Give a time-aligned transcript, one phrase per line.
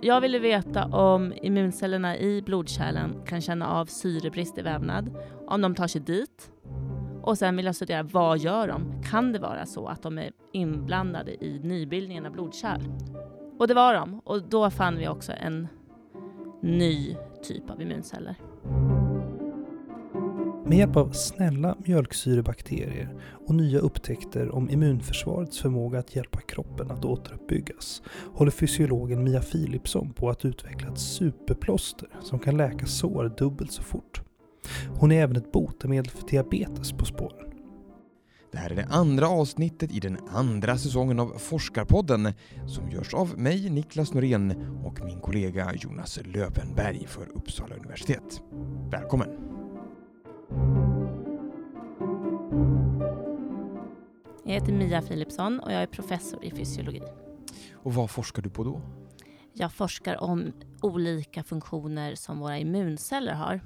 [0.00, 5.16] jag ville veta om immuncellerna i blodkärlen kan känna av syrebrist i vävnad,
[5.46, 6.50] om de tar sig dit.
[7.22, 9.02] Och sen vill jag studera vad gör de?
[9.10, 12.80] Kan det vara så att de är inblandade i nybildningen av blodkärl?
[13.58, 14.20] Och det var de.
[14.24, 15.68] Och då fann vi också en
[16.62, 18.34] ny typ av immunceller.
[20.70, 23.14] Med hjälp av snälla mjölksyrebakterier
[23.46, 28.02] och nya upptäckter om immunförsvarets förmåga att hjälpa kroppen att återuppbyggas
[28.34, 33.82] håller fysiologen Mia Philipsson på att utveckla ett superplåster som kan läka sår dubbelt så
[33.82, 34.22] fort.
[34.88, 37.50] Hon är även ett botemedel för diabetes på spåren.
[38.52, 42.32] Det här är det andra avsnittet i den andra säsongen av Forskarpodden
[42.66, 44.50] som görs av mig, Niklas Norén
[44.84, 48.42] och min kollega Jonas Lövenberg för Uppsala universitet.
[48.90, 49.49] Välkommen!
[54.50, 57.02] Jag heter Mia Philipsson och jag är professor i fysiologi.
[57.74, 58.80] Och vad forskar du på då?
[59.52, 60.52] Jag forskar om
[60.82, 63.60] olika funktioner som våra immunceller har.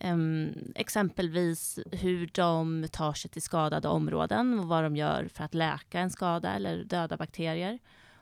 [0.00, 5.54] Um, exempelvis hur de tar sig till skadade områden och vad de gör för att
[5.54, 7.78] läka en skada eller döda bakterier.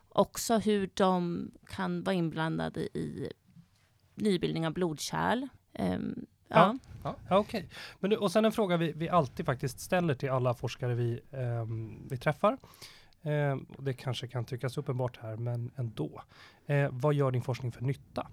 [0.08, 3.32] Också hur de kan vara inblandade i
[4.14, 5.48] nybildning av blodkärl.
[5.78, 6.78] Um, ja.
[7.04, 7.68] Ja, ja okej.
[8.00, 8.16] Okay.
[8.16, 12.16] och sen en fråga vi, vi alltid faktiskt ställer till alla forskare vi, um, vi
[12.16, 12.52] träffar.
[13.26, 16.22] Uh, det kanske kan tyckas uppenbart här, men ändå.
[16.70, 18.28] Uh, vad gör din forskning för nytta?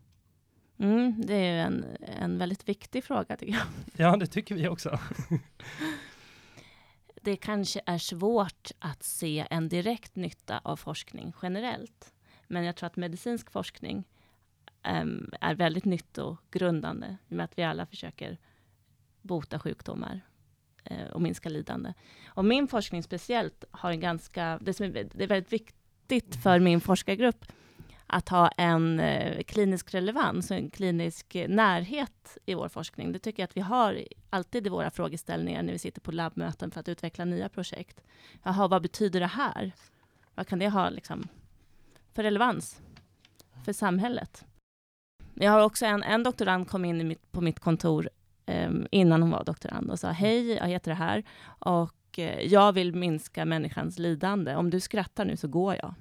[0.79, 3.65] Mm, det är en, en väldigt viktig fråga tycker jag.
[3.95, 4.99] Ja, det tycker vi också.
[7.21, 12.13] det kanske är svårt att se en direkt nytta av forskning generellt.
[12.47, 14.03] Men jag tror att medicinsk forskning
[14.87, 18.37] um, är väldigt nyttogrundande i och med att vi alla försöker
[19.21, 20.21] bota sjukdomar
[20.91, 21.93] uh, och minska lidande.
[22.27, 26.59] Och min forskning speciellt har en ganska, det, som är, det är väldigt viktigt för
[26.59, 27.45] min forskargrupp
[28.07, 33.11] att ha en uh, klinisk relevans, och en klinisk närhet i vår forskning.
[33.11, 36.71] Det tycker jag att vi har alltid i våra frågeställningar när vi sitter på labbmöten
[36.71, 38.01] för att utveckla nya projekt.
[38.43, 39.71] Jaha, vad betyder det här?
[40.35, 41.27] Vad kan det ha liksom,
[42.13, 42.81] för relevans
[43.65, 44.45] för samhället?
[45.41, 48.09] Jag har också en, en doktorand kom in mitt, på mitt kontor
[48.45, 51.23] eh, innan hon var doktorand och sa hej, jag heter det här
[51.59, 54.55] och eh, jag vill minska människans lidande.
[54.55, 55.93] Om du skrattar nu så går jag.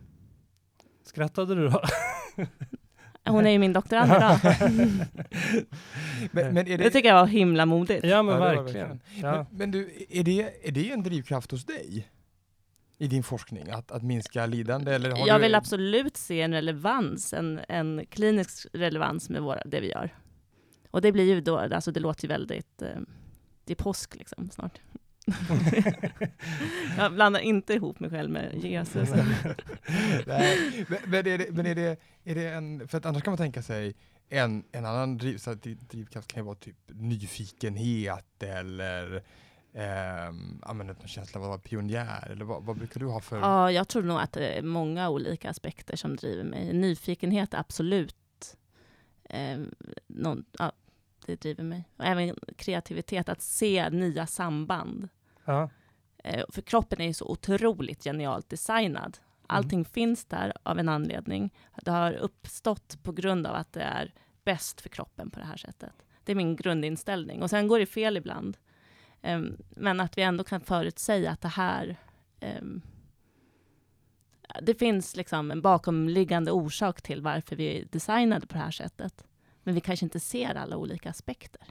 [1.04, 1.82] Skrattade du då?
[3.24, 4.38] Hon är ju min doktorand idag.
[6.30, 6.76] men, men det...
[6.76, 6.90] det...
[6.90, 8.04] tycker jag var himla modigt.
[8.04, 9.00] Ja, men ja, verkligen.
[9.14, 9.32] Ja.
[9.32, 12.08] Men, men, du, är det, är det en drivkraft hos dig?
[12.98, 14.94] I din forskning, att, att minska lidande?
[14.94, 15.42] Eller har jag du...
[15.42, 20.14] vill absolut se en relevans, en, en klinisk relevans med våra, det vi gör.
[20.90, 22.88] Och det blir ju då, alltså det låter ju väldigt, eh,
[23.64, 24.80] det är påsk liksom snart.
[26.96, 29.08] jag blandar inte ihop mig själv med Jesus.
[30.26, 33.30] Nej, men, men, är det, men är det, är det en, för att annars kan
[33.30, 33.94] man tänka sig
[34.28, 35.40] en, en annan driv,
[35.90, 39.22] drivkraft kan ju vara typ nyfikenhet eller
[39.78, 40.26] eh,
[40.70, 43.38] en känsla av att vara pionjär, eller vad, vad, brukar du ha för?
[43.38, 46.72] Ja, jag tror nog att det är många olika aspekter som driver mig.
[46.72, 48.56] Nyfikenhet, absolut.
[49.24, 49.58] Eh,
[50.06, 50.72] någon, ja,
[51.26, 51.88] det driver mig.
[51.96, 55.08] Och även kreativitet, att se nya samband.
[55.44, 55.70] Ja.
[56.24, 59.18] Eh, för kroppen är ju så otroligt genialt designad.
[59.18, 59.44] Mm.
[59.46, 59.84] Allting mm.
[59.84, 61.54] finns där av en anledning.
[61.82, 64.14] Det har uppstått på grund av att det är
[64.44, 65.94] bäst för kroppen på det här sättet.
[66.24, 67.42] Det är min grundinställning.
[67.42, 68.56] Och sen går det fel ibland.
[69.22, 71.96] Um, men att vi ändå kan förutsäga att det här...
[72.40, 72.82] Um,
[74.62, 79.24] det finns liksom en bakomliggande orsak till varför vi designade på det här sättet.
[79.62, 81.62] Men vi kanske inte ser alla olika aspekter.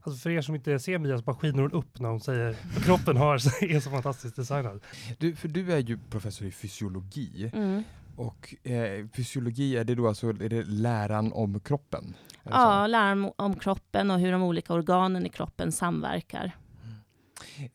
[0.00, 2.50] Alltså för er som inte ser Mia så bara skiner hon upp när hon säger
[2.50, 3.34] att kroppen har,
[3.74, 4.80] är så fantastiskt designad.
[5.18, 7.50] Du, för du är ju professor i fysiologi.
[7.54, 7.82] Mm.
[8.16, 12.14] Och eh, fysiologi, är det då alltså är det läran om kroppen?
[12.42, 16.52] Ja, läran om kroppen och hur de olika organen i kroppen samverkar.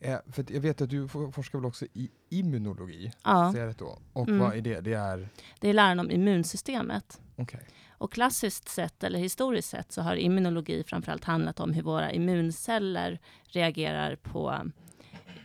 [0.00, 3.12] Eh, för jag vet att du forskar väl också i immunologi?
[3.24, 3.52] Ja.
[3.54, 3.98] Ser jag då?
[4.12, 4.40] Och mm.
[4.40, 4.80] vad är det?
[4.80, 5.28] Det är?
[5.60, 7.20] Det är läran om immunsystemet.
[7.36, 7.60] Okay.
[7.90, 13.18] Och klassiskt sett, eller historiskt sett, så har immunologi framförallt handlat om hur våra immunceller
[13.44, 14.70] reagerar på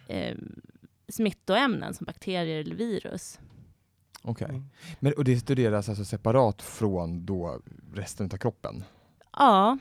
[0.08, 0.38] eh,
[1.08, 3.40] smittoämnen som bakterier eller virus.
[4.22, 4.46] Okej.
[4.46, 4.62] Okay.
[5.00, 5.14] Mm.
[5.18, 7.62] och det studeras alltså separat från då
[7.94, 8.84] resten av kroppen?
[9.32, 9.78] Ja,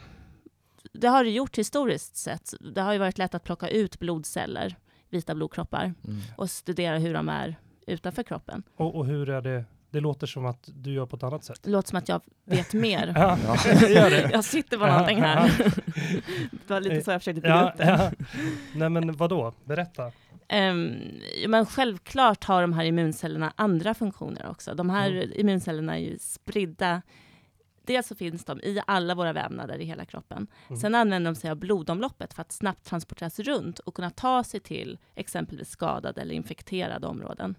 [0.94, 2.54] det har det gjort historiskt sett.
[2.74, 4.76] Det har ju varit lätt att plocka ut blodceller,
[5.10, 6.20] vita blodkroppar, mm.
[6.36, 7.56] och studera hur de är
[7.86, 8.62] utanför kroppen.
[8.76, 9.64] Och, och hur är det
[9.94, 11.60] det låter som att du gör på ett annat sätt.
[11.62, 13.12] Det låter som att jag vet mer.
[13.16, 13.38] ja,
[13.88, 14.30] gör det.
[14.32, 15.50] jag sitter på någonting här.
[16.50, 17.84] det var lite så jag försökte bygga ja, upp det.
[17.84, 18.10] Ja.
[18.74, 19.54] Nej men vadå?
[19.64, 20.12] Berätta.
[20.52, 20.96] Um,
[21.48, 24.74] men självklart har de här immuncellerna andra funktioner också.
[24.74, 25.30] De här mm.
[25.34, 27.02] immuncellerna är ju spridda
[27.86, 30.46] dels så finns de i alla våra vävnader i hela kroppen.
[30.68, 30.80] Mm.
[30.80, 34.60] Sen använder de sig av blodomloppet för att snabbt transporteras runt och kunna ta sig
[34.60, 37.54] till exempelvis skadade eller infekterade områden.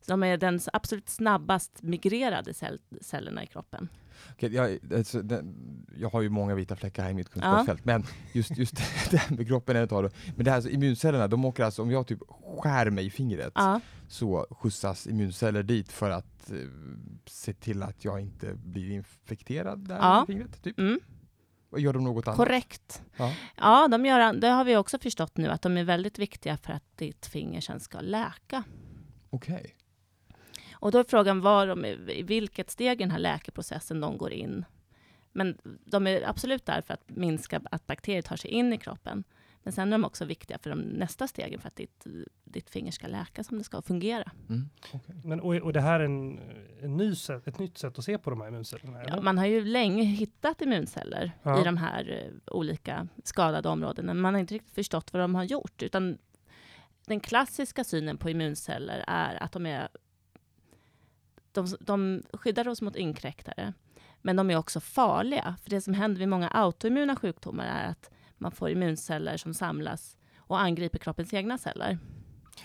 [0.00, 3.88] Så de är den absolut snabbast migrerade cell cellerna i kroppen.
[4.32, 5.54] Okej, jag, alltså, den,
[5.96, 8.76] jag har ju många vita fläckar här i mitt kunskapsfält, men just, just
[9.10, 10.10] det här med kroppen är ett av det.
[10.36, 12.18] Men det här alltså, immuncellerna, de åker alltså, om jag typ
[12.62, 16.56] skär mig i fingret, Ja, så skjutsas immunceller dit för att eh,
[17.26, 20.22] se till att jag inte blir infekterad där Ja.
[20.22, 20.62] i fingret?
[20.62, 20.78] Typ.
[20.78, 21.00] mm,
[21.76, 22.36] gör de något annat?
[22.36, 23.02] korrekt.
[23.16, 23.34] Ja.
[23.56, 26.72] Ja, de gör, det har vi också förstått nu, att de är väldigt viktiga för
[26.72, 28.64] att ditt finger sen ska läka.
[29.30, 29.74] Okej.
[30.80, 34.32] Och då är frågan var de, i vilket steg i den här läkeprocessen de går
[34.32, 34.64] in.
[35.32, 39.24] Men de är absolut där för att minska att bakterier tar sig in i kroppen.
[39.62, 42.06] Men sen är de också viktiga för de nästa stegen för att ditt,
[42.44, 44.30] ditt finger ska läka som det ska och fungera.
[44.48, 44.70] Mm.
[44.92, 45.16] okej.
[45.24, 46.40] Men, och, och det här är en,
[46.80, 49.02] en ny sätt, ett nytt sätt att se på de här immuncellerna?
[49.06, 51.60] Ja, man har ju länge hittat immunceller Ja.
[51.60, 55.34] i de här eh, olika skadade områdena, men man har inte riktigt förstått vad de
[55.34, 55.82] har gjort.
[55.82, 56.18] Utan
[57.06, 59.88] den klassiska synen på immunceller är att de är
[61.62, 63.72] de, de skyddar oss mot inkräktare,
[64.22, 65.56] men de är också farliga.
[65.62, 70.16] För det som händer vid många autoimmuna sjukdomar är att man får immunceller som samlas
[70.38, 71.98] och angriper kroppens egna celler.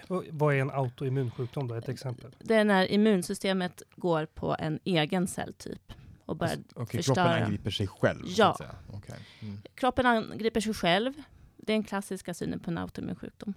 [0.07, 1.75] Och vad är en autoimmun sjukdom då?
[1.75, 2.36] Ett exempel?
[2.40, 5.94] Det är när immunsystemet går på en egen celltyp
[6.25, 7.16] och börjar Alltså, okej, förstöra.
[7.25, 8.25] kroppen angriper sig själv?
[8.25, 8.51] Så Ja.
[8.51, 8.75] att säga.
[8.94, 9.16] Okej.
[9.42, 9.62] Mm.
[9.75, 11.13] kroppen angriper sig själv.
[11.57, 13.54] Det är den klassiska synen på en autoimmun sjukdom.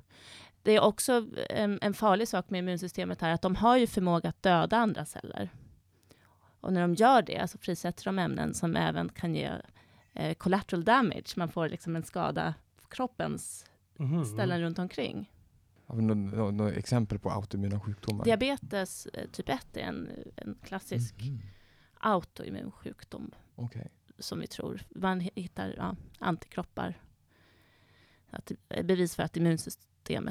[0.67, 4.29] Det är också en, en farlig sak med immunsystemet här, att de har ju förmåga
[4.29, 5.51] att döda andra celler.
[6.61, 9.51] Och när de gör det så frisätter de ämnen som även kan ge
[10.15, 11.33] eh, collateral damage.
[11.37, 13.67] Man får liksom en skada på kroppens
[13.99, 14.25] Mhm.
[14.25, 15.31] ställen runt omkring.
[15.87, 18.25] Har vi några nå, exempel på autoimmuna sjukdomar?
[18.25, 21.41] Diabetes eh, typ 1 är en, en klassisk Mhm.
[22.01, 23.89] autoimmun sjukdom Okej.
[24.19, 24.83] som vi tror.
[24.91, 27.01] Man hittar ja, antikroppar.
[28.31, 29.87] Att är bevis för att immunsystemet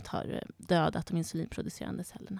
[0.07, 2.39] har eh, dödat de insulinproducerande cellerna.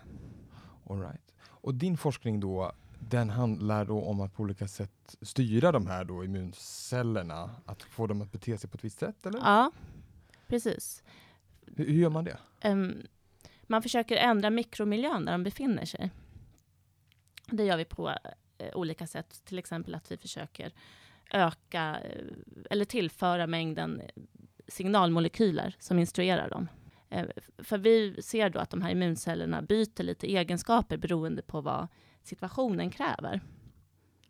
[0.89, 1.33] All right.
[1.43, 6.03] Och din forskning då, den handlar då om att på olika sätt styra de här
[6.03, 9.39] då immuncellerna, att få dem att bete sig på ett visst sätt, eller?
[9.39, 9.71] Ja,
[10.47, 11.03] precis.
[11.75, 12.37] Hur, hur gör man det?
[12.61, 13.01] Em,
[13.63, 16.11] man försöker ändra mikromiljön där de befinner sig.
[17.47, 18.09] Det gör vi på
[18.57, 19.41] eh, olika sätt.
[19.45, 20.73] Till exempel att vi försöker
[21.31, 22.25] öka eh,
[22.69, 24.23] eller tillföra mängden eh,
[24.67, 26.67] signalmolekyler som instruerar dem.
[27.15, 27.25] Eh,
[27.57, 31.87] för vi ser då att de här immuncellerna byter lite egenskaper beroende på vad
[32.23, 33.41] situationen kräver.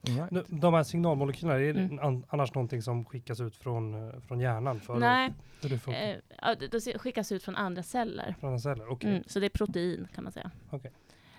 [0.02, 0.46] Right.
[0.48, 2.00] De här signalmolekylerna, är Mm.
[2.00, 4.80] an, annars någonting som skickas ut från, eh, från hjärnan?
[4.80, 5.70] För Nej, Att,
[6.60, 8.36] det eh, det- skickas ut från andra celler.
[8.40, 8.88] Från celler?
[8.92, 9.10] Okej.
[9.12, 10.52] Mm, så det är protein kan man säga.
[10.70, 10.92] Okej.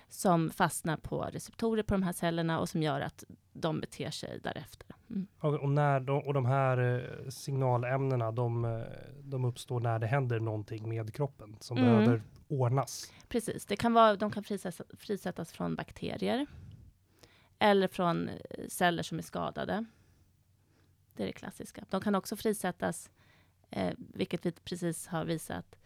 [0.08, 4.40] Som fastnar på receptorer på de här cellerna och som gör att de beter sig
[4.43, 4.85] därefter.
[5.11, 5.26] Mm.
[5.38, 8.81] Och, och, när de, och de här eh, signalämnena, de, eh,
[9.25, 11.91] de uppstår när det händer någonting med kroppen som Mm.
[11.91, 13.12] behöver ordnas.
[13.29, 16.47] Precis, det kan vara, de kan frisättas, frisättas från bakterier
[17.58, 18.35] eller från eh,
[18.69, 19.85] celler som är skadade.
[21.14, 21.85] Det är det klassiska.
[21.91, 23.11] De kan också frisättas,
[23.70, 25.76] eh, vilket vi precis har visat,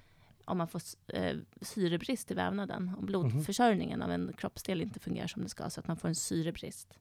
[0.45, 2.95] om man får eh, syrebrist i vävnaden.
[2.99, 6.15] Om blodförsörjningen av en kroppsdel inte fungerar som det ska, så att man får en
[6.15, 6.99] syrebrist.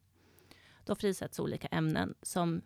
[0.89, 2.61] Då frisätts olika ämnen som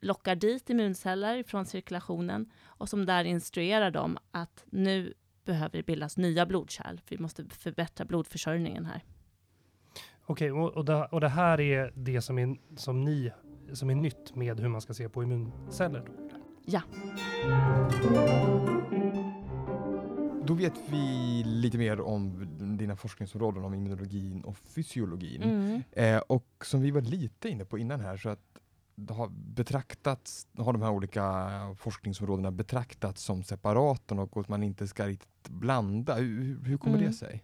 [0.00, 5.14] lockar dit immunceller från cirkulationen och som där instruerar dem att nu
[5.44, 9.04] behöver det bildas nya blodkärl, för vi måste förbättra blodförsörjningen här.
[10.26, 13.32] Okej, och, och, det, och det här är det som är, som ni,
[13.72, 16.02] som är nytt med hur man ska se på immunceller?
[16.06, 16.12] Då.
[16.64, 16.82] Ja.
[20.46, 22.46] Då vet vi lite mer om
[22.78, 25.42] dina forskningsområden, om immunologin och fysiologin.
[25.42, 25.82] Mm.
[25.92, 28.40] Eh, och som vi var lite inne på innan här, så att
[29.10, 35.06] har betraktats, har de här olika forskningsområdena betraktats som separaten och att man inte ska
[35.06, 36.14] riktigt blanda.
[36.14, 37.06] Hur, hur- hur kommer Mm.
[37.10, 37.42] det sig?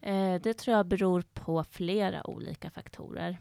[0.00, 3.38] Eh, det tror jag beror på flera olika faktorer.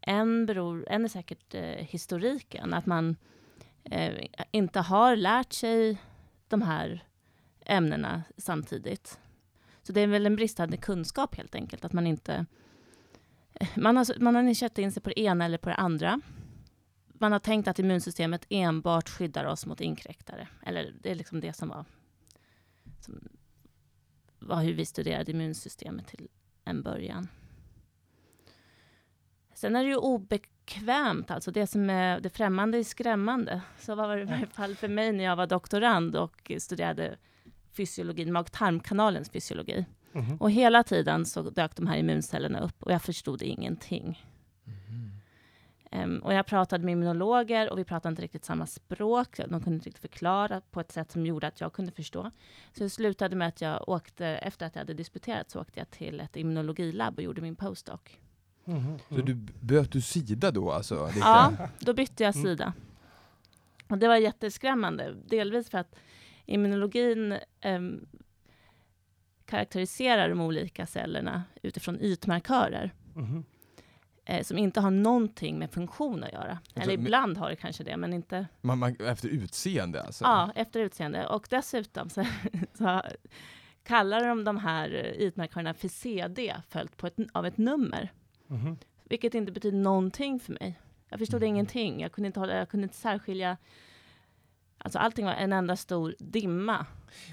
[0.00, 3.16] En, beror, en är säkert eh, historiken, att man
[3.84, 5.98] eh, inte har lärt sig
[6.48, 7.04] de här
[7.64, 9.18] ämnena samtidigt.
[9.82, 12.46] Så det är väl en bristande kunskap helt enkelt, att man inte...
[13.76, 16.20] Man har, man har köpt in sig på det ena eller på det andra.
[17.06, 20.48] Man har tänkt att immunsystemet enbart skyddar oss mot inkräktare.
[20.62, 21.84] Eller det är liksom det som var,
[23.00, 23.28] som
[24.38, 26.28] var hur vi studerade immunsystemet till
[26.64, 27.28] en början.
[29.54, 33.62] Sen är det ju obekvämt, alltså det som är det främmande är skrämmande.
[33.78, 37.18] Så var det i alla fall för mig när jag var doktorand och studerade
[37.76, 39.86] fysiologin, mag-tarmkanalens fysiologi.
[40.12, 40.36] Mhm.
[40.36, 44.24] Och hela tiden så dök de här immuncellerna upp och jag förstod ingenting.
[45.94, 49.36] Um, och jag pratade med immunologer och vi pratade inte riktigt samma språk.
[49.36, 52.30] De kunde inte riktigt förklara på ett sätt som gjorde att jag kunde förstå.
[52.72, 55.90] Så det slutade med att jag åkte, efter att jag hade disputerat, så åkte jag
[55.90, 58.00] till ett immunologilabb och gjorde min postdoc.
[58.64, 58.98] Mm.
[59.08, 61.10] Så du böt du sida då alltså?
[61.20, 62.46] Ja, då bytte jag mm.
[62.46, 62.72] sida.
[63.88, 65.96] Och det var jätteskrämmande, delvis för att
[66.46, 68.06] immunologin um,
[69.44, 72.94] karaktäriserar de olika cellerna utifrån ytmarkörer.
[73.16, 73.44] Mm
[74.24, 76.50] eh, som inte har någonting med funktion att göra.
[76.50, 78.46] Alltså, Eller ibland har det kanske det, men inte...
[78.60, 80.24] Man, man, efter utseende alltså?
[80.24, 81.26] Ja, efter utseende.
[81.26, 82.24] Och dessutom så,
[82.78, 83.02] så
[83.84, 88.12] kallar de de här ytmarkörerna för CD, följt på ett, av ett nummer.
[88.50, 88.76] Mm.
[89.04, 90.80] Vilket inte betyder någonting för mig.
[91.08, 91.48] Jag förstod mm.
[91.48, 92.00] ingenting.
[92.00, 93.56] Jag kunde inte, hålla, jag kunde inte särskilja
[94.84, 96.86] Alltså allting var en enda stor dimma.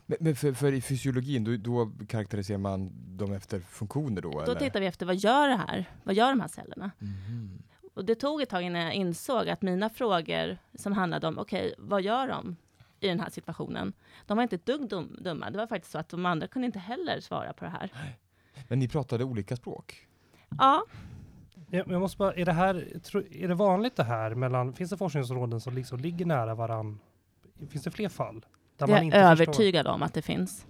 [0.06, 4.32] Men, men för, för, i fysiologin, då, då, karaktäriserar man dem efter funktioner då?
[4.32, 4.56] Då eller?
[4.56, 5.86] tittar vi efter, vad gör det här?
[6.04, 6.92] Vad gör de här cellerna?
[7.02, 7.62] Mm.
[7.94, 11.74] Och det tog ett tag innan jag insåg att mina frågor som handlade om, okej,
[11.74, 12.56] okay, vad gör de
[13.00, 13.94] i den här situationen?
[14.26, 15.50] De var inte ett dugg dum, dumma.
[15.50, 17.92] Det var faktiskt så att de andra kunde inte heller svara på det här.
[18.68, 20.08] Men ni pratade olika språk?
[20.58, 20.86] Ja.
[21.70, 22.76] Jag måste bara, är det här,
[23.32, 27.00] är det vanligt det här mellan, finns det forskningsområden som liksom ligger nära varann
[27.70, 28.46] Finns det fler fall?
[28.78, 29.94] Där jag är övertygad förstår?
[29.94, 30.66] om att det finns.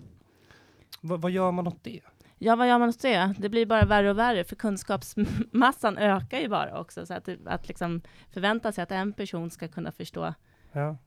[1.01, 1.99] V vad gör man åt det?
[2.37, 3.35] Ja, vad gör man åt det?
[3.39, 7.05] Det blir bara värre och värre, för kunskapsmassan ökar ju bara också.
[7.05, 10.33] Så att, att liksom förvänta sig att en person ska kunna förstå
[10.71, 10.97] ja.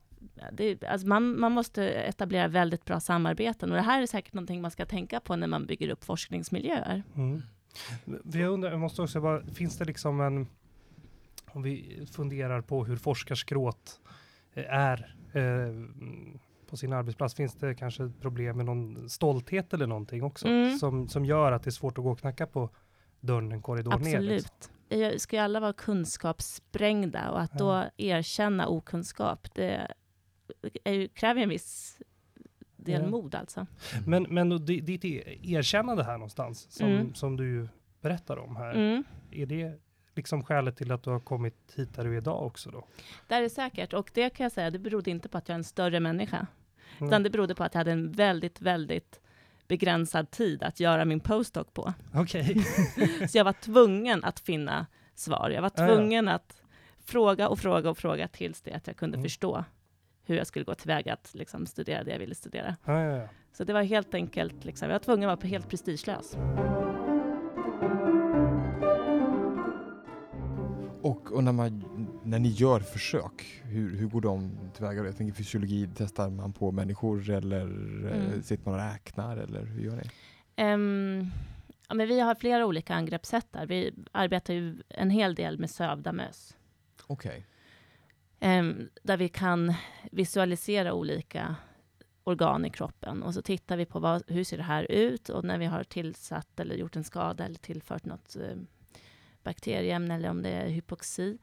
[0.51, 4.61] Det, alltså man, man, måste etablera väldigt bra samarbeten och det här är säkert någonting
[4.61, 7.03] man ska tänka på när man bygger upp forskningsmiljöer.
[7.15, 7.41] Mm.
[8.33, 10.47] Jag undrar, jag måste också bara, finns det liksom en,
[11.45, 13.99] om vi funderar på hur forskarskrået
[14.55, 15.05] är Eh,
[16.69, 20.77] på sin arbetsplats finns det kanske problem med någon stolthet eller någonting också mm.
[20.77, 22.69] som, som gör att det är svårt att gå och knacka på
[23.19, 24.13] dörren en korridor Absolut.
[24.13, 24.35] ner.
[24.35, 24.69] Absolut.
[24.89, 25.19] Liksom.
[25.19, 27.59] Ska ju alla vara kunskapssprängda och att ja.
[27.59, 29.87] då erkänna okunskap, det
[30.83, 32.01] är, kräver en viss
[32.75, 33.07] del ja.
[33.07, 33.67] mod alltså.
[34.05, 37.13] Men, men ditt erkännande här någonstans, som, mm.
[37.13, 37.69] som du
[38.01, 39.03] berättar om här, mm.
[39.31, 39.79] är det
[40.15, 42.87] liksom skälet till att du har kommit hit där du är idag också då?
[43.27, 45.59] Det är säkert, och det kan jag säga, det berodde inte på att jag är
[45.59, 46.47] en större människa,
[46.97, 47.09] mm.
[47.09, 49.19] utan det berodde på att jag hade en väldigt, väldigt
[49.67, 51.93] begränsad tid att göra min postdoc på.
[52.13, 52.63] Okej.
[52.97, 53.27] Okay.
[53.27, 55.49] så jag var tvungen att finna svar.
[55.49, 56.33] Jag var tvungen ja.
[56.33, 56.61] att
[57.05, 59.23] fråga och fråga och fråga tills det att jag kunde mm.
[59.23, 59.65] förstå
[60.25, 62.75] hur jag skulle gå tillväga att liksom, studera det jag ville studera.
[62.85, 66.37] Ja, så det var helt enkelt, liksom, jag var tvungen att vara helt prestigelös.
[71.05, 71.83] Och, och när, man,
[72.23, 75.05] när ni gör försök, hur, hur går de tillväga?
[75.05, 77.61] Jag tänker fysiologi, testar man på människor eller
[78.05, 78.43] eh, mm.
[78.43, 80.03] sitter man och räknar eller hur gör ni?
[80.63, 81.31] Um,
[81.87, 83.65] ja, men vi har flera olika angreppssätt där.
[83.65, 86.55] Vi arbetar ju en hel del med sövda möss.
[87.07, 87.29] Okej.
[88.39, 88.59] Okay.
[88.59, 89.73] Um, ehm, där vi kan
[90.11, 91.55] visualisera olika
[92.23, 95.43] organ i kroppen och så tittar vi på vad, hur ser det här ut och
[95.43, 98.67] när vi har tillsatt eller gjort en skada eller tillfört något um,
[99.45, 101.37] bakterieämne eller om det är hypoxi,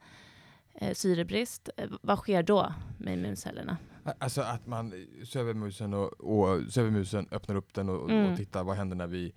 [0.73, 1.69] eh, syrebrist.
[1.77, 3.77] Eh, vad sker då med immuncellerna?
[4.19, 8.31] Alltså att man söver musen och, och söver musen, öppnar upp den och, mm.
[8.31, 9.33] och tittar vad händer när vi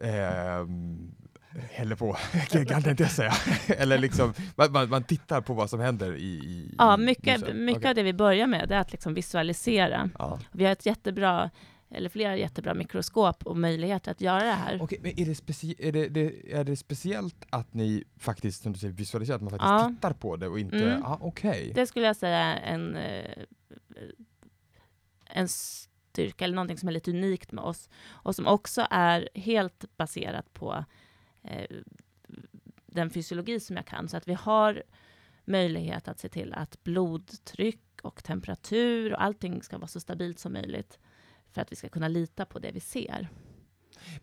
[0.00, 0.66] eh,
[1.70, 2.16] häller på,
[2.68, 3.32] kan inte säga.
[3.66, 7.88] Eller liksom, man, man, tittar på vad som händer i, i Ja, mycket, mycket okay.
[7.88, 10.10] av det vi börjar med är att liksom visualisera.
[10.18, 10.38] Ja.
[10.52, 11.50] Vi har ett jättebra
[11.90, 14.82] eller flera jättebra mikroskop och möjligheter att göra det här.
[14.82, 18.78] Okej, men är det, är det, det, är det speciellt att ni faktiskt, som du
[18.78, 19.92] säger, visualiserar, att man faktiskt ja.
[19.94, 21.04] tittar på det och inte, mm.
[21.04, 21.50] ah, okej.
[21.50, 21.72] Okay.
[21.72, 23.44] Det skulle jag säga är en, eh,
[25.24, 29.96] en styrka, eller någonting som är lite unikt med oss, och som också är helt
[29.96, 30.84] baserat på
[31.42, 31.76] eh,
[32.86, 34.82] den fysiologi som jag kan, så att vi har
[35.44, 40.52] möjlighet att se till att blodtryck och temperatur och allting ska vara så stabilt som
[40.52, 40.98] möjligt
[41.56, 43.28] för att vi ska kunna lita på det vi ser.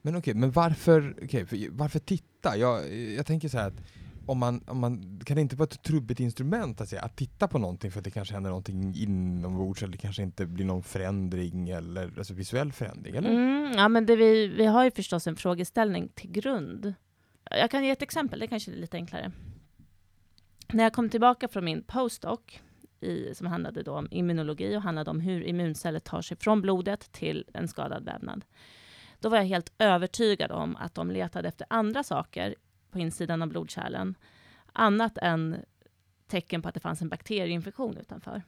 [0.01, 2.57] Men okej, okay, men varför, okay, varför titta?
[2.57, 3.81] Jag, jag tänker så här att
[4.25, 7.47] om man, om man, kan det inte vara ett trubbigt instrument att, säga, att titta
[7.47, 10.83] på någonting för att det kanske händer någonting inombords eller det kanske inte blir någon
[10.83, 13.15] förändring eller alltså visuell förändring?
[13.15, 13.29] Eller?
[13.29, 16.93] Mm, ja, men vi, vi har ju förstås en frågeställning till grund.
[17.49, 19.31] Jag kan ge ett exempel, det kanske är lite enklare.
[20.73, 22.39] När jag kom tillbaka från min postdoc
[23.03, 27.11] i, som handlade då om immunologi och handlade om hur immunceller tar sig från blodet
[27.11, 28.45] till en skadad vävnad.
[29.19, 32.55] Då var jag helt övertygad om att de letade efter andra saker
[32.91, 34.15] på insidan av blodkärlen,
[34.73, 35.57] annat än
[36.27, 38.41] tecken på att det fanns en bakterieinfektion utanför.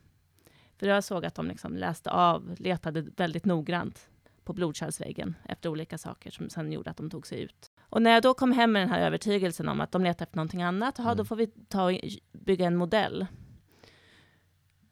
[0.78, 4.10] För jag såg att de liksom läste av, letade väldigt noggrant
[4.44, 7.72] på blodkärlsväggen efter olika saker som sen gjorde att de tog sig ut.
[7.80, 10.38] Och när jag då kom hem med den här övertygelsen om att de letar efter
[10.38, 11.18] någonting annat, Mm.
[11.18, 12.00] då får vi ta och
[12.32, 13.28] bygga en modell.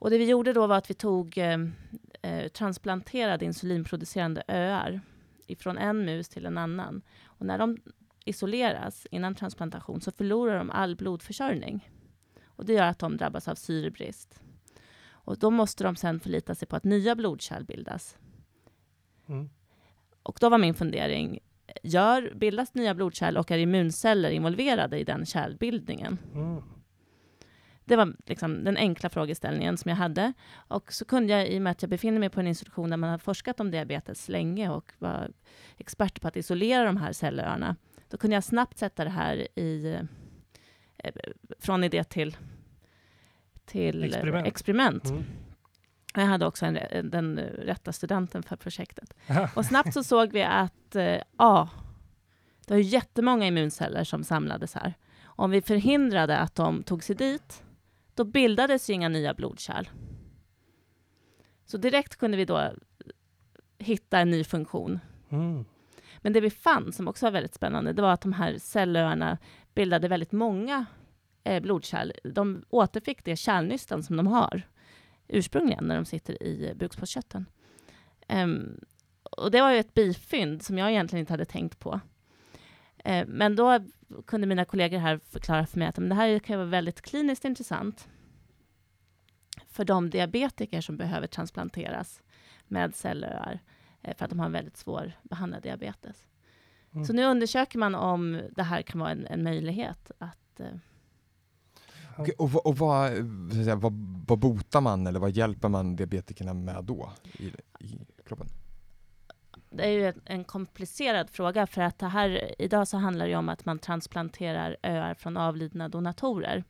[0.03, 1.59] Och det vi gjorde då var att vi tog eh,
[2.21, 5.01] eh, transplanterade insulinproducerande öar
[5.47, 7.01] ifrån en mus till en annan.
[7.25, 7.77] Och när de
[8.25, 11.89] isoleras innan transplantation så förlorar de all blodförsörjning.
[12.45, 14.39] Och det gör att de drabbas av syrebrist.
[15.05, 18.17] Och då måste de sen förlita sig på att nya blodkärl bildas.
[19.27, 19.49] Mm.
[20.23, 21.39] Och då var min fundering,
[21.83, 26.17] gör, bildas nya blodkärl och är immunceller involverade i den kärlbildningen?
[26.33, 26.63] Mm.
[27.85, 30.33] Det var liksom den enkla frågeställningen som jag hade.
[30.67, 32.97] Och så kunde jag, i och med att jag befinner mig på en institution där
[32.97, 35.31] man har forskat om diabetes länge och var
[35.77, 37.75] expert på att isolera de här cellöarna,
[38.09, 39.97] då kunde jag snabbt sätta det här i,
[40.97, 41.11] eh,
[41.59, 42.37] från idé till,
[43.65, 44.47] till Experiment.
[44.47, 45.09] experiment.
[45.09, 45.23] Mm.
[46.15, 49.13] Jag hade också en, den rätta studenten för projektet.
[49.55, 51.69] Och snabbt så såg vi att eh, ja,
[52.67, 54.93] det var jättemånga immunceller som samlades här.
[55.23, 57.62] Om vi förhindrade att de tog sig dit,
[58.15, 59.89] då bildades ju inga nya blodkärl.
[61.65, 62.71] Så direkt kunde vi då
[63.77, 64.99] hitta en ny funktion.
[65.29, 65.65] Mm.
[66.17, 69.37] Men det vi fann, som också var väldigt spännande, det var att de här cellöarna
[69.75, 70.85] bildade väldigt många
[71.43, 72.11] eh, blodkärl.
[72.23, 74.61] De återfick det kärlnystan som de har
[75.27, 77.45] ursprungligen när de sitter i bukspottkörteln.
[78.27, 78.79] Ehm,
[79.23, 81.99] och det var ju ett bifynd som jag egentligen inte hade tänkt på.
[83.03, 83.79] Eh, men då
[84.25, 87.45] kunde mina kollegor här förklara för mig att men det här kan vara väldigt kliniskt
[87.45, 88.07] intressant
[89.67, 92.21] för de diabetiker som behöver transplanteras
[92.67, 93.59] med cellöar
[94.01, 96.27] eh, för att de har en väldigt svår behandlad diabetes.
[96.93, 97.05] Mm.
[97.05, 100.67] Så nu undersöker man om det här kan vara en, en möjlighet att eh,
[102.17, 103.11] Okej, och vad, och vad,
[103.77, 103.93] vad,
[104.27, 107.45] vad botar man eller vad hjälper man diabetikerna med då i,
[107.79, 108.02] i?
[109.73, 113.49] Det är ju en- komplicerad fråga för att det här, idag så handlar det om
[113.49, 116.63] att man transplanterar öar från avlidna donatorer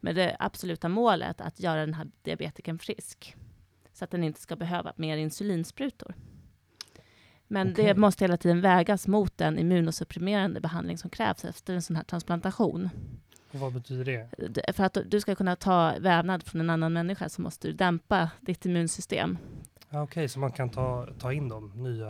[0.00, 3.36] med det absoluta målet att göra den här diabetikern frisk
[3.92, 6.14] så att den inte ska behöva mer insulinsprutor.
[7.48, 7.94] Men det Okej.
[7.94, 12.90] måste hela tiden vägas mot den immunosupprimerande behandling som krävs efter en sån här transplantation.
[13.52, 14.72] Och vad betyder det?
[14.72, 18.30] För att du ska kunna ta vävnad från en annan människa så måste du dämpa
[18.40, 19.38] ditt immunsystem.
[19.90, 22.08] Ja, Okej, så man kan ta, ta in de nya...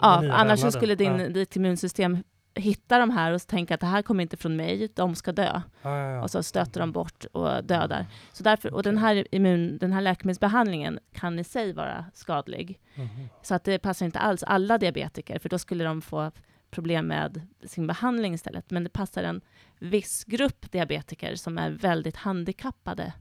[0.00, 1.28] Ja, nya annars så skulle din, Ja.
[1.28, 2.22] ditt immunsystem
[2.54, 5.60] hitta de här och tänka att det här kommer inte från mig, de ska dö.
[5.82, 6.22] Ja, ja.
[6.22, 8.06] Och så stöter de bort och dödar.
[8.32, 12.78] Så därför, och den här, immun, den här läkemedelsbehandlingen kan i sig vara skadlig.
[12.94, 13.28] Mhm.
[13.42, 16.30] Så att det passar inte alls alla diabetiker, för då skulle de få
[16.70, 18.70] problem med sin behandling istället.
[18.70, 19.40] Men det passar en
[19.78, 23.12] viss grupp diabetiker som är väldigt handikappade,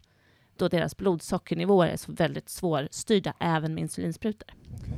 [0.58, 4.50] då deras blodsockernivåer är så väldigt svårstyrda, även med insulinsprutor.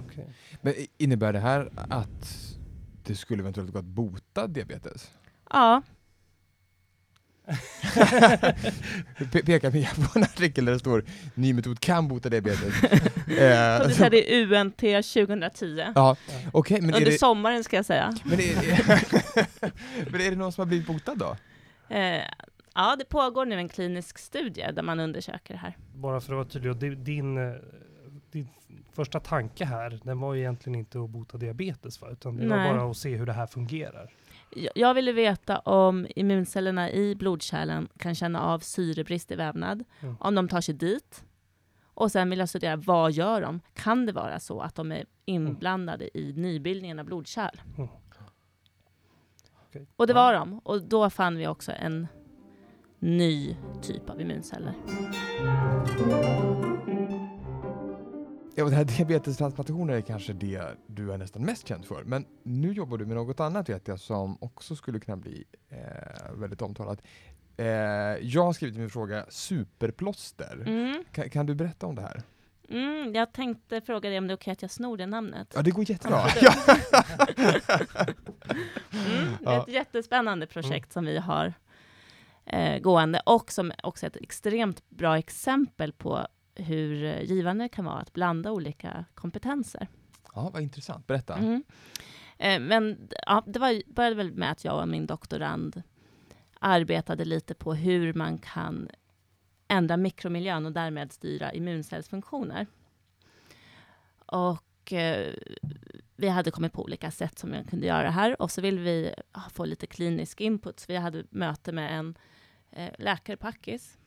[0.06, 0.34] Okej.
[0.62, 2.48] Men innebär det här att
[3.04, 5.12] det skulle eventuellt gå att bota diabetes?
[5.50, 5.82] Ja,
[9.17, 12.84] Pe- pekar Mia på en artikel där det står ny metod kan bota diabetes.
[12.84, 13.00] eh,
[13.78, 15.84] så- publicerade i UNT 2010.
[15.96, 16.15] ja,
[16.52, 18.17] okej, men, är Under det, sommaren ska jag säga.
[18.26, 18.56] men, är,
[20.12, 21.38] men är det någon som har blivit botad då?
[21.96, 22.22] Eh,
[22.78, 25.78] ja, det pågår nu en klinisk studie där man undersöker det här.
[25.96, 27.54] Bara för att vara tydlig, din, eh,
[28.32, 28.48] din
[28.94, 32.08] första tanke här, den var ju egentligen inte att bota diabetes va?
[32.12, 32.74] Utan det var Nej.
[32.74, 34.13] bara att se hur det här fungerar.
[34.76, 40.16] Jag- ville veta om immuncellerna i blodkärlen kan känna av syrebrist i vävnad, Mm.
[40.20, 41.24] om de tar sig dit.
[41.94, 43.60] Och sen vill jag studera, vad gör de?
[43.74, 47.62] Kan det vara så att de är inblandade i nybildningen av blodkärl?
[47.78, 47.90] Mm.
[49.68, 49.88] Okej.
[49.96, 50.16] Och det Ja.
[50.24, 50.60] var de.
[50.63, 52.08] Och då fann vi också en
[53.00, 54.74] ny typ av immunceller.
[58.56, 62.04] Ja, och det här diabetestransplantationer är kanske det du är nästan mest känd för.
[62.04, 65.78] Men nu jobbar du med något annat vet jag som också skulle kunna bli eh,
[66.34, 67.02] väldigt omtalat.
[67.58, 67.66] Eh,
[68.22, 70.64] jag har skrivit min fråga superplåster.
[70.66, 71.04] Mm.
[71.12, 72.22] Kan, kan du berätta om det här?
[72.70, 75.54] Mm, jag tänkte fråga dig om det är okej att jag snor det namnet.
[75.56, 76.22] Ja, det går jättebra.
[76.42, 76.54] Ja.
[78.92, 81.54] Mm, det är ett jättespännande projekt som vi har
[82.48, 87.86] eh, gående och som också är ett extremt bra exempel på hur givande det kan
[87.86, 89.88] vara att blanda olika kompetenser.
[90.36, 91.08] ja, vad intressant.
[91.08, 91.36] Berätta.
[91.36, 91.64] Mm.
[92.38, 95.84] Eh, men ja, det var, började väl med att jag och min doktorand
[96.60, 98.90] arbetade lite på hur man kan
[99.68, 102.68] ändra mikromiljön och därmed styra immuncellsfunktioner.
[104.26, 105.34] Och eh,
[106.16, 108.82] vi hade kommit på olika sätt som jag kunde göra det här och så ville
[108.82, 109.14] vi
[109.52, 110.80] få lite klinisk input.
[110.80, 112.18] Så vi hade möte med en
[112.78, 113.98] eh, läkare på Akis.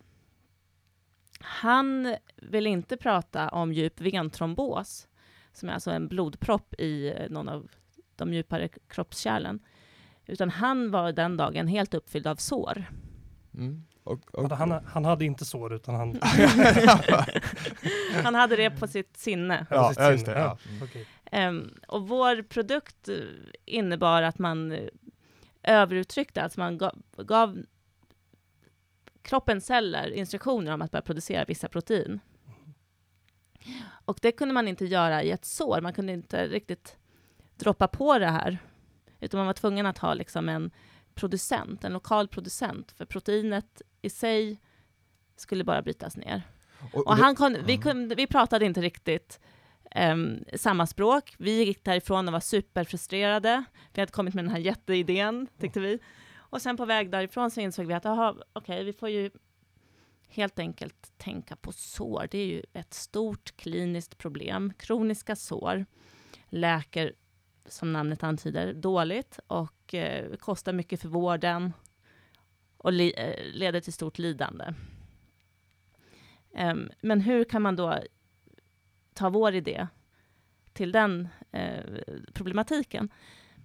[1.40, 5.08] Han vill inte prata om djup ventrombos,
[5.52, 7.68] som är alltså en blodpropp i eh, någon av
[8.16, 9.60] de djupare kroppskärlen.
[10.26, 12.84] Utan han var den dagen helt uppfylld av sår.
[13.54, 13.84] Mm.
[14.04, 16.20] Och, och, Alltså, Han, han hade inte sår utan han...
[18.24, 19.66] Han hade det på sitt sinne.
[19.70, 20.38] Ja, sitt ja, just sinne.
[20.38, 20.58] det, ja.
[20.92, 21.06] Mm.
[21.32, 23.16] Ehm, och vår produkt eh,
[23.64, 24.88] innebar att man eh,
[25.62, 27.58] överuttryckte, alltså man gav, gav
[29.22, 32.20] kroppens celler instruktioner om att börja producera vissa protein.
[34.04, 36.96] Och det kunde man inte göra i ett sår, man kunde inte riktigt
[37.56, 38.58] droppa på det här,
[39.20, 40.70] utan man var tvungen att ha liksom en
[41.14, 44.60] producent, en lokal producent, för proteinet i sig
[45.36, 46.42] skulle bara brytas ner.
[46.92, 49.40] och, Och han kunde, vi, kunde, vi pratade inte riktigt
[49.90, 51.34] ehm, samma språk.
[51.38, 53.64] Vi gick därifrån och var superfrustrerade.
[53.92, 55.98] Vi hade kommit med den här jätteidén, tyckte vi.
[56.50, 59.30] Och sen på väg därifrån så insåg vi att, aha, okej, vi får ju
[60.28, 62.28] helt enkelt tänka på sår.
[62.30, 64.72] Det är ju ett stort kliniskt problem.
[64.78, 65.86] Kroniska sår
[66.48, 67.12] läker,
[67.66, 71.72] som namnet antyder, dåligt och eh, kostar mycket för vården
[72.76, 74.64] och li- eh, leder till stort lidande.
[76.52, 77.98] Um, men hur kan man då
[79.14, 79.86] ta vår idé
[80.72, 81.84] till den eh,
[82.32, 83.08] problematiken?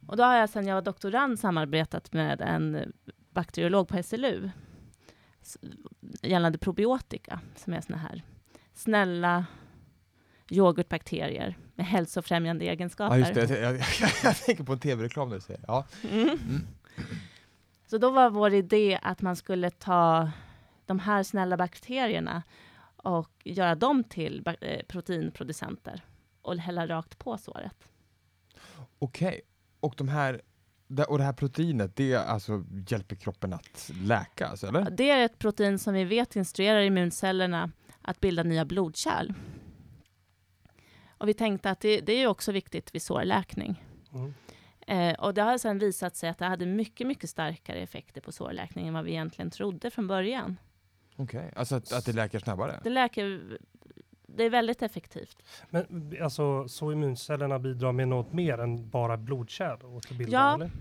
[0.07, 2.93] Och då har jag sedan jag var doktorand samarbetat med en
[3.29, 4.49] bakteriolog på SLU
[6.21, 8.23] gällande probiotika, som är såna här
[8.73, 9.45] snälla
[10.49, 13.17] yoghurtbakterier med hälsofrämjande egenskaper.
[13.17, 13.59] Ja, just det.
[13.59, 15.85] Jag, jag, jag, jag tänker på en tv-reklam när du säger ja.
[16.11, 16.29] Mm.
[16.29, 16.67] Mm.
[17.87, 20.31] Så då var vår idé att man skulle ta
[20.85, 22.43] de här snälla bakterierna
[22.95, 26.03] och göra dem till eh, proteinproducenter
[26.41, 27.87] och hälla rakt på såret.
[28.99, 29.41] Okej.
[29.85, 30.41] Och, de här,
[30.87, 34.89] det- och det här proteinet, det alltså hjälper kroppen att läka, alltså, eller?
[34.91, 37.71] Det är ett protein som vi vet instruerar immuncellerna
[38.01, 39.33] att bilda nya blodkärl.
[41.17, 43.83] Och vi tänkte att det, det är ju också viktigt vid sårläkning.
[44.13, 44.33] Mm.
[44.87, 48.31] Eh, och det har sedan visat sig att det hade mycket, mycket starkare effekter på
[48.31, 50.57] sårläkning än vad vi egentligen trodde från början.
[51.15, 52.79] Okej, alltså att, att det läker snabbare?
[52.83, 53.57] Det läker,
[54.37, 55.37] det är väldigt effektivt.
[55.69, 59.79] Men alltså, så immuncellerna bidrar med något mer än bara blodkärl?
[60.27, 60.55] Ja.
[60.55, 60.71] eller?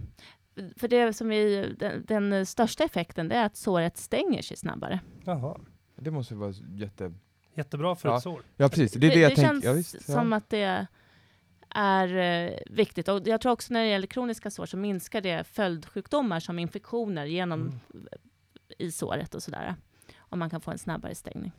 [0.77, 5.01] För det som vi, den, den största effekten det är att såret stänger sig snabbare.
[5.25, 5.57] Jaha.
[5.97, 7.13] Det måste vara jätte...
[7.57, 8.17] Jättebra för Ja.
[8.17, 8.41] ett sår.
[8.57, 9.51] Ja precis, det är det, jag det tänker.
[9.53, 10.37] känns Ja, visst, som ja.
[10.37, 10.87] att det
[11.69, 13.09] är eh, viktigt.
[13.09, 17.25] Och jag tror också när det gäller kroniska sår så minskar det följdsjukdomar som infektioner
[17.25, 18.07] genom Mm.
[18.79, 19.75] i såret och sådär.
[20.17, 21.53] Om man kan få en snabbare stängning.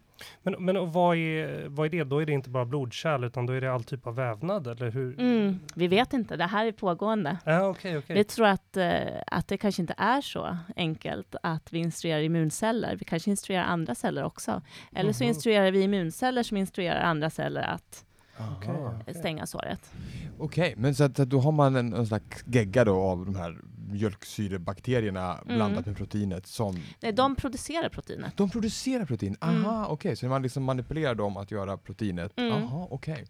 [0.44, 2.04] Men, men och vad, är, vad är det?
[2.04, 4.92] Då är det inte bara blodkärl utan då är det all typ av vävnad eller
[4.92, 5.20] hur?
[5.20, 7.38] Mm, vi vet inte, det här är pågående.
[7.46, 8.16] Ja, okej, okej.
[8.16, 8.98] Vi tror att, eh,
[9.28, 12.96] att det kanske inte är så enkelt att vi instruerar immunceller.
[12.96, 14.62] Vi kanske instruerar andra celler också.
[14.96, 15.28] Eller så Mhm.
[15.30, 18.06] instruerar vi immunceller som instruerar andra celler att
[18.40, 19.00] Aha.
[19.20, 19.92] Stänga såret.
[20.38, 23.26] Okej, men så att, så att då har man en, en slags gegga då av
[23.26, 23.58] de här
[23.92, 25.56] mjölksyrebakterierna Mm.
[25.58, 28.38] blandat med proteinet som Nej, de producerar proteinet.
[28.38, 29.38] de producerar protein.
[29.42, 29.92] Aha, Mm.
[29.92, 32.34] okej, så man liksom manipulerar dem att göra proteinet.
[32.38, 32.52] Mm.
[32.54, 33.26] Aha, okej.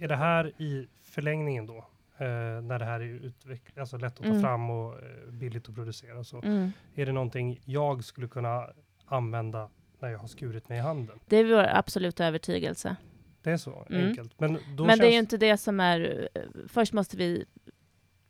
[0.00, 1.76] Är det här i förlängningen då?
[2.18, 2.26] Eh,
[2.62, 4.40] när det här är utveck- alltså lätt att ta Mm.
[4.42, 6.42] fram och eh, billigt att producera så.
[6.42, 6.72] Mm.
[6.94, 8.66] Är det någonting jag skulle kunna
[9.06, 11.18] använda när jag har skurit mig i handen?
[11.26, 12.96] Det är vår absoluta övertygelse.
[13.42, 14.08] Det är så Mm.
[14.08, 14.40] enkelt.
[14.40, 16.28] Men, då Men det är ju känns- inte det som är...
[16.68, 17.44] Först måste vi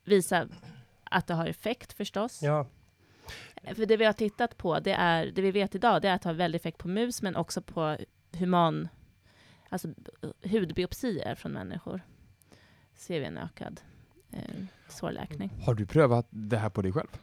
[0.04, 0.48] visa
[1.12, 2.42] att det har effekt förstås.
[2.42, 2.66] Ja,
[3.74, 6.22] För det vi har tittat på, det, är, det vi vet idag, det är att
[6.22, 7.96] det har väldigt effekt på mus, men också på
[8.32, 8.88] human...
[9.68, 9.88] Alltså
[10.42, 12.00] hudbiopsier från människor.
[12.94, 13.80] Ser vi en ökad
[14.30, 15.50] eh, sårläkning.
[15.66, 17.18] Har du prövat det här på dig själv?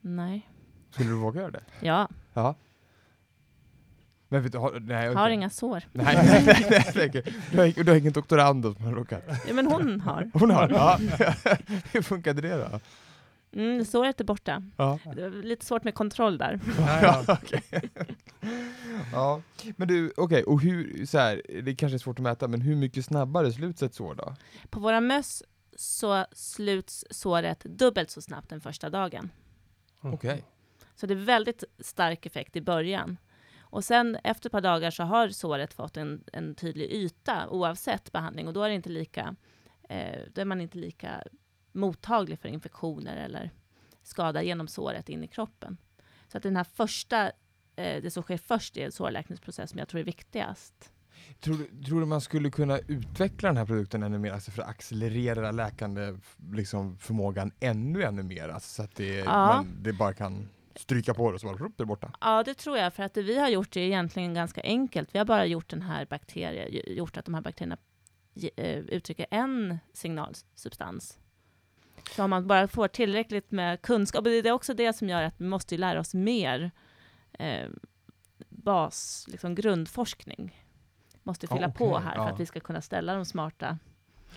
[0.00, 0.50] Nej.
[0.90, 1.64] Skulle du våga göra det?
[1.80, 2.54] Ja, Ja.
[4.34, 5.82] Men vet du, har, nej, har inga sår.
[5.92, 9.22] Nej, nej, nej, nej, tänker, du, har, du har ingen doktorand som har råkat?
[9.46, 10.30] Ja, men hon har.
[10.34, 10.68] Hon har?
[10.68, 10.98] Ja.
[11.92, 12.80] Hur funkade det då?
[13.60, 14.62] Mm, såret är borta.
[14.76, 14.98] Ja.
[15.16, 16.60] Det var lite svårt med kontroll där.
[16.78, 17.80] ja, Ja,
[19.12, 19.42] ja.
[19.76, 22.76] men du, okej, och hur, så här, det kanske är svårt att mäta, men hur
[22.76, 24.34] mycket snabbare sluts ett sår då?
[24.70, 25.42] På våra möss
[25.76, 29.30] så sluts såret dubbelt så snabbt den första dagen.
[30.02, 30.14] Mm.
[30.14, 30.44] Okej.
[30.96, 33.16] Så det är väldigt stark effekt i början.
[33.74, 38.12] Och sen efter ett par dagar så har såret fått en, en tydlig yta oavsett
[38.12, 39.36] behandling och då är, det inte lika,
[39.88, 41.22] eh, då är man inte lika
[41.72, 43.50] mottaglig för infektioner eller
[44.02, 45.76] skada genom såret in i kroppen.
[46.28, 47.26] Så att den här första,
[47.76, 50.92] eh, det som sker först är en sårläkningsprocess som jag tror är viktigast.
[51.40, 54.62] Tror, du- tror du man skulle kunna utveckla den här produkten ännu mer, alltså för
[54.62, 56.16] att accelerera läkande
[56.52, 58.48] liksom, förmågan ännu, ännu mer?
[58.48, 59.46] Alltså, så att det, Ja.
[59.46, 62.12] man, det bara kan stryka på det och så bara, det är borta.
[62.20, 65.14] Ja, det tror jag, för att det vi har gjort är egentligen ganska enkelt.
[65.14, 67.76] Vi har bara gjort den här bakterien, gjort att de här bakterierna
[68.56, 71.18] eh, uttrycker en signalsubstans.
[72.10, 75.34] Så om man bara får tillräckligt med kunskap, det är också det som gör att
[75.40, 76.70] vi måste lära oss mer
[77.32, 77.68] eh,
[78.48, 80.60] bas, liksom grundforskning.
[81.22, 82.26] Måste fylla Ja, på här ja.
[82.26, 83.78] för att vi ska kunna ställa de smarta,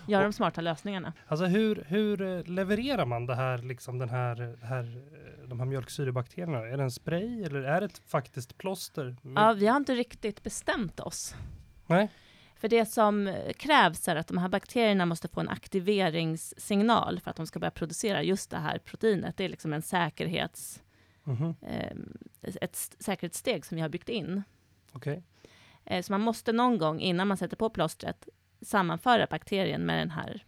[0.07, 1.13] göra de smarta lösningarna.
[1.27, 5.65] Alltså hur, hur eh, levererar man det här, liksom den här, här, eh, de här
[5.67, 6.57] mjölksyrebakterierna?
[6.59, 9.15] Är det en spray eller är det ett faktiskt plåster?
[9.35, 11.35] Ja, vi har inte riktigt bestämt oss.
[11.87, 12.09] Nej.
[12.55, 17.37] För det som krävs är att de här bakterierna måste få en aktiveringssignal för att
[17.37, 19.37] de ska börja producera just det här proteinet.
[19.37, 20.83] Det är liksom en säkerhets,
[21.23, 21.97] Mhm, eh,
[22.61, 24.43] ett säkerhetssteg som vi har byggt in.
[24.91, 25.23] Okej.
[25.85, 28.27] Eh, så man måste någon gång innan man sätter på plåstret
[28.61, 30.45] sammanföra bakterien med den här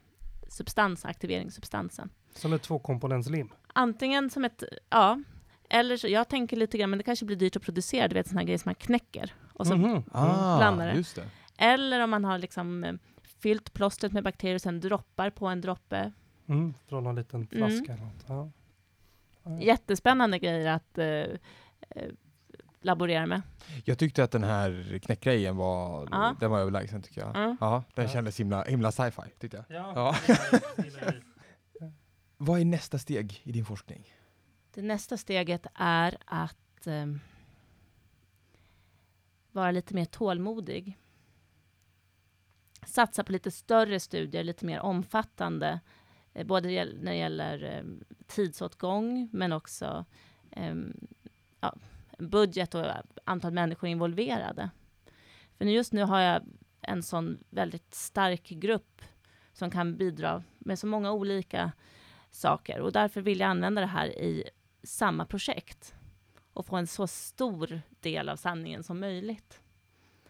[0.48, 2.10] substans, aktiveringssubstansen.
[2.34, 3.50] Som ett tvåkomponentslim.
[3.74, 5.24] Antingen som ett, ja,
[5.70, 8.28] eller så, jag tänker lite grann, men det kanske blir dyrt att producera, du vet
[8.28, 9.34] sådana grejer som man knäcker.
[9.54, 10.96] Och så Mhm, Ah, blandare.
[10.96, 11.30] just det.
[11.58, 12.94] Eller om man har liksom eh,
[13.24, 16.12] fyllt plåstret med bakterier och sen droppar på en droppe.
[16.48, 18.26] Mm, från någon liten flaska eller något.
[18.28, 18.52] Ja.
[19.44, 19.60] Ja.
[19.62, 21.40] Jättespännande grejer att eh,
[22.82, 23.42] eh, laborera med.
[23.86, 26.36] Jag tyckte att den här knäckgrejen var, Ja.
[26.40, 27.36] den var överlägsen tycker jag.
[27.36, 27.58] Ja.
[27.60, 28.12] Ja, den Ja.
[28.12, 29.78] kändes himla, himla sci-fi tyckte jag.
[29.78, 30.16] Ja.
[30.28, 30.36] Ja.
[32.38, 34.14] Vad är nästa steg i din forskning?
[34.74, 37.06] Det nästa steget är att eh,
[39.52, 40.98] vara lite mer tålmodig.
[42.86, 45.80] Satsa på lite större studier, lite mer omfattande.
[46.34, 47.84] Eh, både när det gäller eh,
[48.28, 50.06] tidsåtgång, men också
[50.52, 50.76] eh,
[51.60, 51.76] ja,
[52.20, 52.86] budget och
[53.24, 54.70] antal människor involverade.
[55.58, 56.42] För just nu har jag
[56.82, 59.02] en sån väldigt stark grupp
[59.54, 61.72] som kan bidra med så många olika
[62.32, 62.80] saker.
[62.80, 64.50] Och därför vill jag använda det här i
[64.84, 65.96] samma projekt
[66.54, 69.62] och få en så stor del av sanningen som möjligt.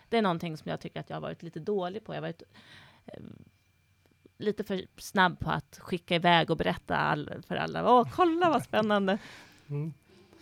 [0.09, 2.13] Det är någonting som jag tycker att jag har varit lite dålig på.
[2.13, 2.43] Jag har varit
[3.05, 3.23] eh,
[4.37, 7.93] lite för snabb på att skicka iväg och berätta all, för alla.
[7.93, 9.17] Åh, kolla vad spännande!
[9.69, 9.93] Mm.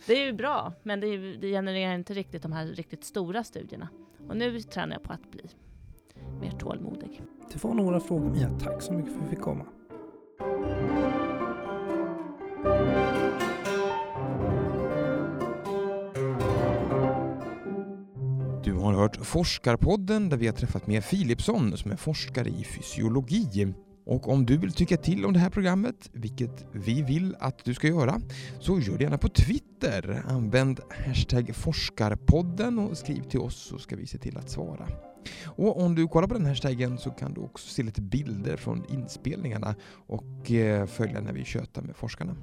[0.06, 3.44] Det är ju bra, men det, är, det genererar inte riktigt de här riktigt stora
[3.44, 3.88] studierna.
[4.28, 5.44] Och nu tränar jag på att bli
[6.40, 7.22] mer tålmodig.
[7.52, 8.50] Det var några frågor Mia.
[8.58, 9.64] Tack så mycket för att vi fick komma.
[18.64, 23.74] Du har hört Forskarpodden där vi har träffat Mia Philipsson som är forskare i fysiologi.
[24.08, 27.74] Och om du vill tycka till om det här programmet, vilket vi vill att du
[27.74, 28.20] ska göra,
[28.60, 30.22] så gör det gärna på Twitter.
[30.26, 34.88] Använd hashtag forskarpodden och skriv till oss så ska vi se till att svara.
[35.44, 38.84] Och om du kollar på den hashtaggen så kan du också se lite bilder från
[38.90, 39.74] inspelningarna
[40.06, 42.36] och eh, följa när vi tjötar med forskarna.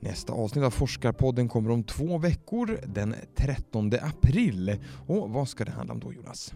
[0.00, 4.78] Nästa avsnitt av Forskarpodden kommer om två veckor, den 13 april.
[5.06, 6.54] Och vad ska det handla om då Jonas?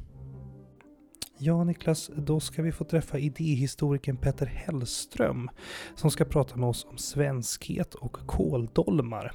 [1.43, 5.51] Ja, Niklas, då ska vi få träffa idéhistorikern Petter Hellström
[5.95, 9.33] som ska prata med oss om svenskhet och kåldolmar.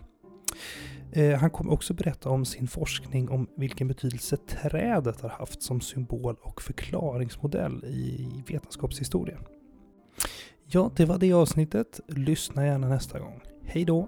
[1.11, 5.81] Eh, han kommer också berätta om sin forskning om vilken betydelse trädet har haft som
[5.81, 9.41] symbol och förklaringsmodell i vetenskapshistorien.
[10.65, 11.99] Ja, det var det avsnittet.
[12.07, 13.41] Lyssna gärna nästa gång.
[13.63, 14.07] Hej då!